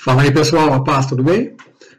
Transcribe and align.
Fala 0.00 0.22
aí 0.22 0.30
pessoal, 0.30 0.72
a 0.72 0.80
paz, 0.82 1.06
tudo 1.06 1.24
bem? 1.24 1.56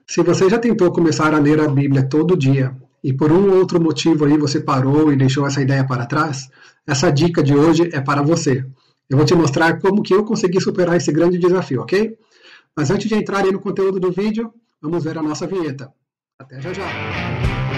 Se 0.08 0.24
você 0.24 0.50
já 0.50 0.58
tentou 0.58 0.90
começar 0.90 1.34
a 1.34 1.38
ler 1.38 1.60
a 1.60 1.68
Bíblia 1.68 2.08
todo 2.08 2.38
dia 2.38 2.74
e 3.04 3.12
por 3.12 3.30
um 3.30 3.52
ou 3.52 3.58
outro 3.58 3.80
motivo 3.80 4.24
aí 4.24 4.38
você 4.38 4.62
parou 4.62 5.12
e 5.12 5.18
deixou 5.18 5.46
essa 5.46 5.62
ideia 5.62 5.86
para 5.86 6.06
trás, 6.06 6.50
essa 6.88 7.12
dica 7.12 7.44
de 7.44 7.54
hoje 7.54 7.90
é 7.92 8.00
para 8.00 8.22
você. 8.22 8.66
Eu 9.10 9.18
vou 9.18 9.26
te 9.26 9.36
mostrar 9.36 9.80
como 9.80 10.02
que 10.02 10.14
eu 10.14 10.24
consegui 10.24 10.62
superar 10.62 10.96
esse 10.96 11.12
grande 11.12 11.38
desafio, 11.38 11.82
ok? 11.82 12.18
Mas 12.74 12.90
antes 12.90 13.10
de 13.10 13.16
entrar 13.16 13.44
no 13.46 13.60
conteúdo 13.60 14.00
do 14.00 14.14
vídeo, 14.14 14.50
vamos 14.82 15.04
ver 15.04 15.18
a 15.18 15.22
nossa 15.22 15.46
vinheta. 15.46 15.92
Até 16.40 16.62
já 16.62 16.72
já! 16.72 17.69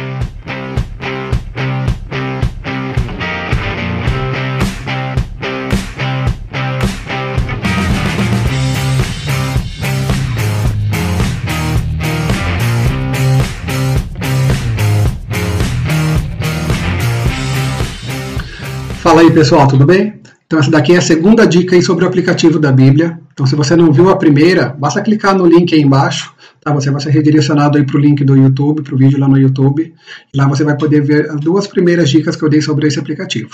Fala 19.01 19.21
aí 19.21 19.32
pessoal, 19.32 19.68
tudo 19.68 19.83
bem? 19.83 20.21
Então 20.46 20.60
essa 20.60 20.69
daqui 20.69 20.93
é 20.93 20.97
a 20.97 21.01
segunda 21.01 21.43
dica 21.47 21.75
aí 21.75 21.82
sobre 21.82 22.05
o 22.05 22.07
aplicativo 22.07 22.59
da 22.59 22.71
Bíblia. 22.71 23.19
Então 23.33 23.47
se 23.47 23.55
você 23.55 23.75
não 23.75 23.92
viu 23.92 24.11
a 24.11 24.15
primeira, 24.15 24.69
basta 24.78 25.01
clicar 25.01 25.36
no 25.36 25.43
link 25.43 25.73
aí 25.73 25.82
embaixo, 25.82 26.32
tá? 26.61 26.71
Você 26.71 26.92
vai 26.92 27.01
ser 27.01 27.09
redirecionado 27.09 27.79
aí 27.79 27.83
para 27.83 27.97
o 27.97 28.00
link 28.00 28.23
do 28.23 28.37
YouTube, 28.37 28.83
para 28.83 28.93
o 28.93 28.97
vídeo 29.00 29.19
lá 29.19 29.28
no 29.28 29.39
YouTube. 29.39 29.92
Lá 30.36 30.47
você 30.47 30.64
vai 30.64 30.78
poder 30.78 31.01
ver 31.01 31.32
as 31.32 31.39
duas 31.39 31.65
primeiras 31.65 32.11
dicas 32.11 32.36
que 32.36 32.44
eu 32.44 32.50
dei 32.50 32.61
sobre 32.61 32.88
esse 32.88 33.00
aplicativo. 33.00 33.50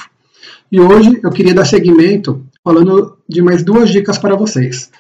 E 0.70 0.82
hoje 0.82 1.18
eu 1.24 1.32
queria 1.32 1.54
dar 1.54 1.64
seguimento 1.64 2.46
falando 2.62 3.18
de 3.28 3.42
mais 3.42 3.64
duas 3.64 3.90
dicas 3.90 4.18
para 4.18 4.36
vocês. 4.36 4.92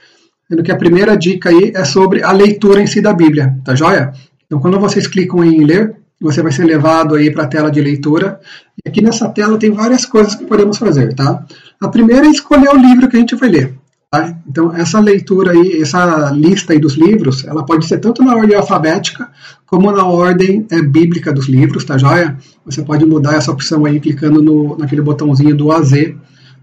Sendo 0.47 0.63
que 0.63 0.71
a 0.71 0.77
primeira 0.77 1.17
dica 1.17 1.49
aí 1.49 1.73
é 1.75 1.83
sobre 1.83 2.23
a 2.23 2.31
leitura 2.31 2.81
em 2.81 2.88
si 2.88 3.02
da 3.02 3.11
Bíblia, 3.11 3.59
tá 3.66 3.75
joia? 3.75 4.13
Então 4.45 4.61
quando 4.61 4.79
vocês 4.79 5.07
clicam 5.07 5.44
em 5.44 5.66
ler, 5.66 5.94
você 6.19 6.41
vai 6.41 6.51
ser 6.51 6.65
levado 6.65 7.15
aí 7.15 7.31
para 7.31 7.43
a 7.43 7.47
tela 7.47 7.69
de 7.69 7.79
leitura. 7.81 8.39
E 8.83 8.89
aqui 8.89 9.01
nessa 9.01 9.29
tela 9.29 9.57
tem 9.57 9.71
várias 9.71 10.05
coisas 10.05 10.35
que 10.35 10.45
podemos 10.45 10.77
fazer, 10.77 11.13
tá? 11.13 11.45
A 11.79 11.87
primeira 11.87 12.25
é 12.25 12.29
escolher 12.29 12.69
o 12.69 12.77
livro 12.77 13.07
que 13.07 13.17
a 13.17 13.19
gente 13.19 13.35
vai 13.35 13.49
ler. 13.49 13.73
Tá? 14.09 14.35
Então, 14.47 14.73
essa 14.73 14.99
leitura 14.99 15.51
aí, 15.51 15.81
essa 15.81 16.31
lista 16.31 16.71
aí 16.71 16.79
dos 16.79 16.95
livros, 16.95 17.43
ela 17.45 17.65
pode 17.65 17.85
ser 17.85 17.99
tanto 17.99 18.23
na 18.23 18.35
ordem 18.35 18.55
alfabética, 18.55 19.29
como 19.65 19.91
na 19.91 20.05
ordem 20.05 20.65
é, 20.71 20.81
bíblica 20.81 21.33
dos 21.33 21.49
livros, 21.49 21.83
tá 21.83 21.97
joia? 21.97 22.38
Você 22.65 22.81
pode 22.81 23.05
mudar 23.05 23.35
essa 23.35 23.51
opção 23.51 23.85
aí 23.85 23.99
clicando 23.99 24.41
no, 24.41 24.77
naquele 24.77 25.01
botãozinho 25.01 25.55
do 25.55 25.71
AZ 25.71 25.91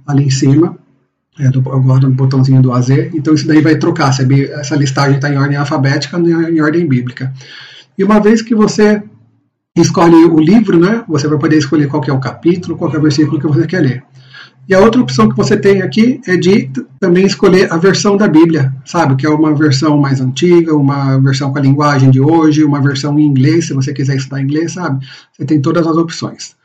ali 0.06 0.24
em 0.24 0.30
cima. 0.30 0.76
É, 1.38 1.50
do, 1.50 1.58
agora 1.70 2.08
no 2.08 2.14
botãozinho 2.14 2.62
do 2.62 2.72
AZ. 2.72 2.90
Então, 2.90 3.34
isso 3.34 3.46
daí 3.46 3.60
vai 3.60 3.76
trocar 3.76 4.12
se 4.12 4.24
essa 4.52 4.74
listagem 4.74 5.16
está 5.16 5.28
em 5.28 5.36
ordem 5.36 5.56
alfabética 5.56 6.16
ou 6.16 6.26
em 6.26 6.60
ordem 6.60 6.86
bíblica. 6.86 7.32
E 7.98 8.04
uma 8.04 8.20
vez 8.20 8.40
que 8.40 8.54
você 8.54 9.02
escolhe 9.82 10.14
o 10.14 10.38
livro, 10.38 10.78
né? 10.78 11.04
Você 11.08 11.26
vai 11.26 11.38
poder 11.38 11.58
escolher 11.58 11.88
qual 11.88 12.02
é 12.06 12.12
o 12.12 12.20
capítulo, 12.20 12.76
qual 12.76 12.92
é 12.92 12.98
o 12.98 13.02
versículo 13.02 13.40
que 13.40 13.46
você 13.46 13.66
quer 13.66 13.80
ler. 13.80 14.04
E 14.68 14.74
a 14.74 14.80
outra 14.80 15.00
opção 15.00 15.28
que 15.28 15.36
você 15.36 15.56
tem 15.56 15.82
aqui 15.82 16.20
é 16.26 16.36
de 16.36 16.70
também 16.98 17.26
escolher 17.26 17.70
a 17.70 17.76
versão 17.76 18.16
da 18.16 18.26
Bíblia, 18.26 18.72
sabe? 18.84 19.16
Que 19.16 19.26
é 19.26 19.28
uma 19.28 19.54
versão 19.54 19.98
mais 19.98 20.20
antiga, 20.20 20.74
uma 20.74 21.18
versão 21.18 21.52
com 21.52 21.58
a 21.58 21.60
linguagem 21.60 22.10
de 22.10 22.20
hoje, 22.20 22.64
uma 22.64 22.80
versão 22.80 23.18
em 23.18 23.26
inglês, 23.26 23.66
se 23.66 23.74
você 23.74 23.92
quiser 23.92 24.16
estudar 24.16 24.40
inglês, 24.40 24.72
sabe? 24.72 25.04
Você 25.32 25.44
tem 25.44 25.60
todas 25.60 25.86
as 25.86 25.96
opções. 25.96 26.56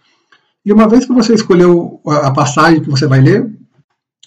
E 0.66 0.72
uma 0.72 0.88
vez 0.88 1.06
que 1.06 1.12
você 1.12 1.34
escolheu 1.34 2.00
a 2.06 2.32
passagem 2.32 2.82
que 2.82 2.90
você 2.90 3.06
vai 3.06 3.20
ler, 3.20 3.50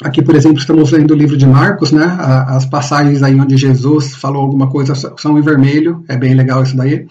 aqui, 0.02 0.20
por 0.20 0.34
exemplo, 0.34 0.58
estamos 0.58 0.90
lendo 0.90 1.12
o 1.12 1.16
livro 1.16 1.36
de 1.36 1.46
Marcos, 1.46 1.92
né? 1.92 2.04
As 2.48 2.66
passagens 2.66 3.22
aí 3.22 3.40
onde 3.40 3.56
Jesus 3.56 4.16
falou 4.16 4.42
alguma 4.42 4.68
coisa 4.68 4.94
são 4.94 5.38
em 5.38 5.42
vermelho, 5.42 6.04
é 6.08 6.16
bem 6.16 6.34
legal 6.34 6.62
isso 6.62 6.76
daí 6.76 7.06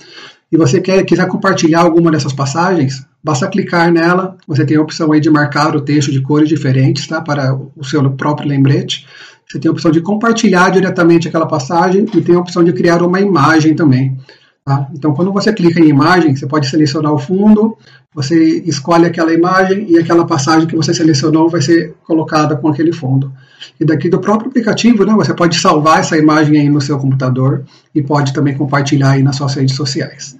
e 0.52 0.58
você 0.58 0.82
quer, 0.82 1.04
quiser 1.06 1.28
compartilhar 1.28 1.82
alguma 1.82 2.12
dessas 2.12 2.34
passagens, 2.34 3.06
basta 3.24 3.48
clicar 3.48 3.92
nela. 3.92 4.36
Você 4.48 4.66
tem 4.66 4.76
a 4.76 4.82
opção 4.82 5.12
aí 5.14 5.22
de 5.22 5.30
marcar 5.30 5.76
o 5.76 5.82
texto 5.82 6.12
de 6.12 6.22
cores 6.22 6.50
diferentes, 6.50 7.08
tá? 7.08 7.22
Para 7.22 7.56
o 7.56 7.84
seu 7.86 8.10
próprio 8.12 8.50
lembrete. 8.50 9.08
Você 9.48 9.60
tem 9.60 9.70
a 9.70 9.72
opção 9.72 9.92
de 9.92 10.02
compartilhar 10.02 10.70
diretamente 10.70 11.28
aquela 11.28 11.46
passagem 11.46 12.06
e 12.14 12.22
tem 12.22 12.36
a 12.36 12.40
opção 12.40 12.64
de 12.64 12.74
criar 12.74 13.02
uma 13.02 13.22
imagem 13.22 13.76
também. 13.76 14.18
Tá? 14.64 14.88
Então, 14.94 15.14
quando 15.14 15.32
você 15.32 15.52
clica 15.52 15.80
em 15.80 15.90
imagem, 15.90 16.36
você 16.36 16.46
pode 16.46 16.70
selecionar 16.70 17.12
o 17.12 17.18
fundo, 17.18 17.78
você 18.14 18.60
escolhe 18.66 19.06
aquela 19.06 19.34
imagem 19.34 19.86
e 19.90 19.98
aquela 19.98 20.26
passagem 20.26 20.68
que 20.68 20.76
você 20.76 20.94
selecionou 20.94 21.50
vai 21.50 21.62
ser 21.62 21.96
colocada 22.04 22.56
com 22.56 22.68
aquele 22.68 22.94
fundo. 22.94 23.32
E 23.80 23.86
daqui 23.86 24.08
do 24.08 24.20
próprio 24.20 24.50
aplicativo, 24.50 25.06
né, 25.06 25.14
você 25.14 25.34
pode 25.34 25.60
salvar 25.60 26.00
essa 26.00 26.18
imagem 26.18 26.60
aí 26.60 26.70
no 26.70 26.80
seu 26.80 27.00
computador 27.00 27.64
e 27.94 28.02
pode 28.02 28.34
também 28.34 28.56
compartilhar 28.56 29.12
aí 29.12 29.24
nas 29.24 29.36
suas 29.38 29.56
redes 29.56 29.76
sociais. 29.76 30.38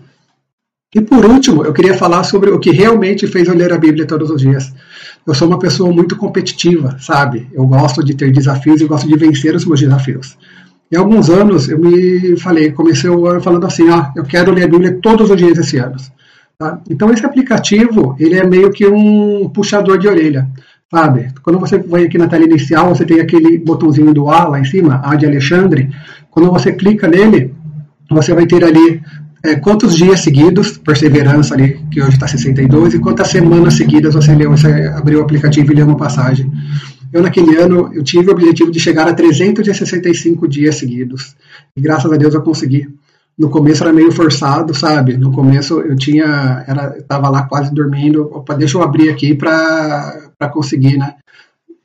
E 0.94 1.00
por 1.00 1.24
último, 1.26 1.64
eu 1.64 1.72
queria 1.72 1.94
falar 1.94 2.22
sobre 2.26 2.50
o 2.52 2.60
que 2.60 2.70
realmente 2.70 3.26
fez 3.26 3.48
eu 3.48 3.56
ler 3.56 3.72
a 3.72 3.78
Bíblia 3.78 4.06
todos 4.06 4.30
os 4.30 4.42
dias. 4.42 4.74
Eu 5.26 5.34
sou 5.34 5.48
uma 5.48 5.58
pessoa 5.58 5.90
muito 5.90 6.18
competitiva, 6.18 6.98
sabe? 7.00 7.48
Eu 7.54 7.66
gosto 7.66 8.04
de 8.04 8.14
ter 8.14 8.30
desafios 8.30 8.82
e 8.82 8.86
gosto 8.86 9.08
de 9.08 9.16
vencer 9.16 9.56
os 9.56 9.64
meus 9.64 9.80
desafios. 9.80 10.38
Em 10.92 10.98
alguns 10.98 11.30
anos 11.30 11.70
eu 11.70 11.80
me 11.80 12.38
falei, 12.38 12.74
comecei 12.74 13.10
o 13.10 13.26
ano 13.26 13.40
falando 13.40 13.66
assim, 13.66 13.90
ah, 13.90 14.12
eu 14.18 14.26
quero 14.26 14.52
ler 14.52 14.64
a 14.64 14.68
Bíblia 14.68 15.00
todos 15.02 15.30
os 15.30 15.38
dias 15.38 15.58
esse 15.58 15.78
ano. 15.78 15.96
Tá? 16.60 16.82
Então 16.90 17.10
esse 17.10 17.26
aplicativo, 17.26 18.14
ele 18.20 18.36
é 18.36 18.46
meio 18.46 18.70
que 18.70 18.86
um 18.86 19.48
puxador 19.48 19.98
de 19.98 20.10
orelha, 20.10 20.50
sabe? 20.94 21.30
Quando 21.42 21.58
você 21.58 21.78
vai 21.78 22.04
aqui 22.04 22.18
na 22.18 22.28
tela 22.28 22.44
inicial, 22.44 22.94
você 22.94 23.06
tem 23.06 23.22
aquele 23.22 23.58
botãozinho 23.58 24.14
do 24.14 24.30
A 24.30 24.50
lá 24.50 24.60
em 24.60 24.66
cima, 24.66 25.02
A 25.06 25.16
de 25.16 25.26
Alexandre. 25.26 25.90
Quando 26.30 26.52
você 26.52 26.74
clica 26.74 27.08
nele, 27.08 27.56
você 28.10 28.34
vai 28.34 28.46
ter 28.46 28.62
ali 28.66 29.02
é, 29.44 29.56
quantos 29.56 29.96
dias 29.96 30.20
seguidos, 30.20 30.78
perseverança 30.78 31.56
ali, 31.56 31.80
que 31.92 32.02
hoje 32.02 32.14
está 32.14 32.28
62, 32.28 32.94
e 32.94 33.00
quantas 33.00 33.28
semanas 33.30 33.76
seguidas 33.76 34.14
você 34.14 34.36
leu, 34.36 34.52
você 34.52 34.68
abriu 34.96 35.20
o 35.20 35.24
aplicativo 35.24 35.72
e 35.72 35.76
leu 35.76 35.88
uma 35.88 35.98
passagem. 35.98 36.52
Eu, 37.12 37.22
naquele 37.22 37.58
ano, 37.58 37.92
eu 37.94 38.04
tive 38.04 38.30
o 38.30 38.32
objetivo 38.32 38.72
de 38.72 38.80
chegar 38.80 39.08
a 39.08 39.14
365 39.14 40.48
dias 40.48 40.76
seguidos. 40.76 41.36
E 41.76 41.82
graças 41.82 42.12
a 42.12 42.16
Deus 42.16 42.34
eu 42.34 42.42
consegui. 42.42 42.88
No 43.38 43.50
começo 43.50 43.84
era 43.84 43.92
meio 43.92 44.12
forçado, 44.12 44.74
sabe? 44.74 45.18
No 45.18 45.32
começo 45.32 45.80
eu 45.82 45.96
tinha, 45.96 46.64
era, 46.68 46.98
estava 46.98 47.28
lá 47.28 47.44
quase 47.44 47.74
dormindo. 47.74 48.30
Opa, 48.32 48.54
deixa 48.54 48.78
eu 48.78 48.84
abrir 48.84 49.10
aqui 49.10 49.34
para 49.34 50.50
conseguir, 50.54 50.98
né? 50.98 51.16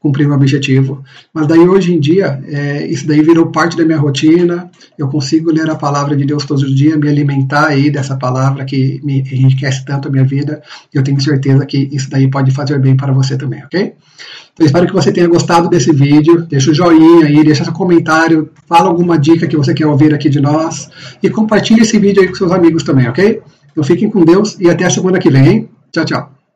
Cumprir 0.06 0.28
o 0.28 0.34
objetivo. 0.34 1.03
Mas 1.34 1.47
daí 1.49 1.69
hoje 1.69 1.93
em 1.93 1.99
dia, 1.99 2.41
é, 2.47 2.87
isso 2.87 3.06
daí 3.06 3.21
virou 3.22 3.47
parte 3.47 3.77
da 3.77 3.84
minha 3.84 3.99
rotina. 3.99 4.71
Eu 4.97 5.09
consigo 5.09 5.50
ler 5.50 5.69
a 5.69 5.75
palavra 5.75 6.17
de 6.17 6.25
Deus 6.25 6.44
todos 6.44 6.62
os 6.62 6.75
dias, 6.75 6.97
me 6.97 7.09
alimentar 7.09 7.67
aí 7.67 7.91
dessa 7.91 8.16
palavra 8.16 8.65
que 8.65 9.00
me 9.03 9.19
enriquece 9.21 9.84
tanto 9.84 10.09
a 10.09 10.11
minha 10.11 10.25
vida. 10.25 10.62
Eu 10.95 11.03
tenho 11.03 11.21
certeza 11.21 11.66
que 11.66 11.89
isso 11.93 12.09
daí 12.09 12.31
pode 12.31 12.53
fazer 12.53 12.78
bem 12.78 12.97
para 12.97 13.12
você 13.12 13.37
também, 13.37 13.65
ok? 13.65 13.95
Então, 14.53 14.65
espero 14.65 14.87
que 14.87 14.93
você 14.93 15.11
tenha 15.12 15.27
gostado 15.27 15.69
desse 15.69 15.93
vídeo. 15.93 16.47
Deixa 16.49 16.71
o 16.71 16.75
joinha 16.75 17.27
aí, 17.27 17.43
deixa 17.45 17.65
seu 17.65 17.72
comentário, 17.72 18.49
fala 18.66 18.89
alguma 18.89 19.19
dica 19.19 19.47
que 19.47 19.56
você 19.56 19.75
quer 19.75 19.87
ouvir 19.87 20.15
aqui 20.15 20.31
de 20.31 20.41
nós 20.41 20.89
e 21.22 21.28
compartilhe 21.28 21.83
esse 21.83 21.99
vídeo 21.99 22.22
aí 22.22 22.28
com 22.28 22.34
seus 22.34 22.53
amigos 22.53 22.83
também, 22.83 23.09
ok? 23.09 23.43
Então 23.72 23.84
fiquem 23.84 24.09
com 24.09 24.25
Deus 24.25 24.56
e 24.61 24.71
até 24.71 24.84
a 24.87 24.91
semana 24.91 25.19
que 25.19 25.28
vem, 25.28 25.47
hein? 25.49 25.69
Tchau, 25.93 26.05
tchau. 26.05 26.35